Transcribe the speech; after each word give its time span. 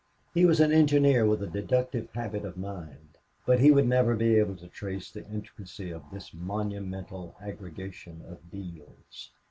He 0.33 0.47
was 0.47 0.59
an 0.59 0.71
engineer, 0.71 1.27
with 1.27 1.43
a 1.43 1.47
deductive 1.47 2.09
habit 2.15 2.43
of 2.43 2.57
mind, 2.57 3.19
but 3.45 3.59
he 3.59 3.69
would 3.69 3.87
never 3.87 4.15
be 4.15 4.33
able 4.39 4.55
to 4.55 4.67
trace 4.67 5.11
the 5.11 5.27
intricacy 5.29 5.91
of 5.91 6.01
this 6.11 6.33
monumental 6.33 7.35
aggregation 7.39 8.23
of 8.27 8.49
deals. 8.49 9.29